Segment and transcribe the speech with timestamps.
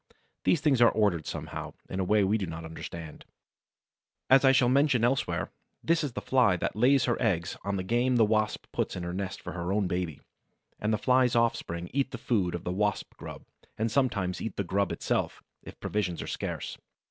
[0.45, 3.23] These things are ordered somehow, in a way we do not understand.
[4.31, 5.51] As I shall mention elsewhere,
[5.83, 9.03] this is the Fly that lays her eggs on the game the Wasp puts in
[9.03, 10.19] the nest for her own baby;
[10.79, 13.43] and the Fly's offspring eat the food of the Wasp grub,
[13.77, 16.79] and sometimes eat the grub itself, if provisions are scarce.